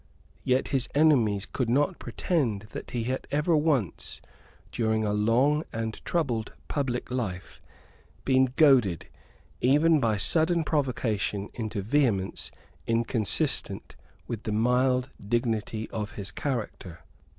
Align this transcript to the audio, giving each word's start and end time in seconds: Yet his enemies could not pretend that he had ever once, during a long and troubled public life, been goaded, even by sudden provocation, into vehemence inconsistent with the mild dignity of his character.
Yet 0.43 0.69
his 0.69 0.89
enemies 0.95 1.45
could 1.45 1.69
not 1.69 1.99
pretend 1.99 2.61
that 2.71 2.89
he 2.89 3.03
had 3.03 3.27
ever 3.29 3.55
once, 3.55 4.19
during 4.71 5.05
a 5.05 5.13
long 5.13 5.63
and 5.71 6.03
troubled 6.03 6.53
public 6.67 7.11
life, 7.11 7.61
been 8.25 8.51
goaded, 8.55 9.05
even 9.59 9.99
by 9.99 10.17
sudden 10.17 10.63
provocation, 10.63 11.49
into 11.53 11.83
vehemence 11.83 12.49
inconsistent 12.87 13.95
with 14.25 14.41
the 14.41 14.51
mild 14.51 15.11
dignity 15.29 15.87
of 15.91 16.13
his 16.13 16.31
character. 16.31 17.01